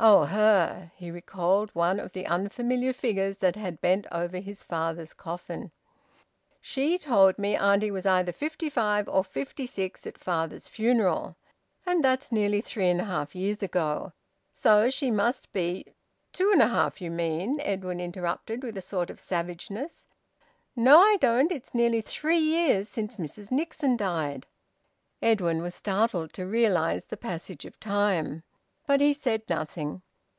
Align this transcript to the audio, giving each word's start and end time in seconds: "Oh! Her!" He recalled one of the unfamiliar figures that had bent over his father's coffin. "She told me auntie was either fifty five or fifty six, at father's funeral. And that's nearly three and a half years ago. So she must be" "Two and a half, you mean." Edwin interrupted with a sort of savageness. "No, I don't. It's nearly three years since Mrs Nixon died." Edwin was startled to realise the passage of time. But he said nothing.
"Oh! 0.00 0.26
Her!" 0.26 0.92
He 0.94 1.10
recalled 1.10 1.74
one 1.74 1.98
of 1.98 2.12
the 2.12 2.24
unfamiliar 2.28 2.92
figures 2.92 3.38
that 3.38 3.56
had 3.56 3.80
bent 3.80 4.06
over 4.12 4.38
his 4.38 4.62
father's 4.62 5.12
coffin. 5.12 5.72
"She 6.60 6.98
told 6.98 7.36
me 7.36 7.56
auntie 7.56 7.90
was 7.90 8.06
either 8.06 8.30
fifty 8.30 8.70
five 8.70 9.08
or 9.08 9.24
fifty 9.24 9.66
six, 9.66 10.06
at 10.06 10.16
father's 10.16 10.68
funeral. 10.68 11.34
And 11.84 12.04
that's 12.04 12.30
nearly 12.30 12.60
three 12.60 12.86
and 12.88 13.00
a 13.00 13.04
half 13.06 13.34
years 13.34 13.60
ago. 13.60 14.12
So 14.52 14.88
she 14.88 15.10
must 15.10 15.52
be" 15.52 15.84
"Two 16.32 16.52
and 16.52 16.62
a 16.62 16.68
half, 16.68 17.00
you 17.00 17.10
mean." 17.10 17.58
Edwin 17.62 17.98
interrupted 17.98 18.62
with 18.62 18.76
a 18.76 18.80
sort 18.80 19.10
of 19.10 19.18
savageness. 19.18 20.06
"No, 20.76 21.00
I 21.00 21.16
don't. 21.16 21.50
It's 21.50 21.74
nearly 21.74 22.02
three 22.02 22.38
years 22.38 22.88
since 22.88 23.16
Mrs 23.16 23.50
Nixon 23.50 23.96
died." 23.96 24.46
Edwin 25.20 25.60
was 25.60 25.74
startled 25.74 26.32
to 26.34 26.46
realise 26.46 27.06
the 27.06 27.16
passage 27.16 27.64
of 27.64 27.80
time. 27.80 28.44
But 28.86 29.02
he 29.02 29.12
said 29.12 29.42
nothing. 29.50 30.00